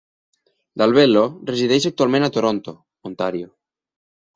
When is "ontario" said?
3.15-3.57